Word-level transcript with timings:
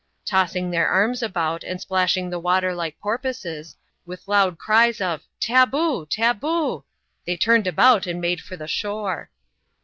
Tossing 0.25 0.71
their 0.71 0.87
arms 0.87 1.21
about, 1.21 1.63
and 1.63 1.79
splashing 1.79 2.31
the 2.31 2.39
water 2.39 2.73
like 2.73 2.99
porpoises, 2.99 3.75
with 4.03 4.27
loud 4.27 4.57
cries 4.57 4.99
of" 4.99 5.21
taboo! 5.49 6.07
taboo!" 6.07 6.83
they 7.27 7.37
turned 7.37 7.67
about 7.67 8.07
and 8.07 8.19
made 8.19 8.41
for 8.41 8.57
the 8.57 8.67
shore. 8.67 9.29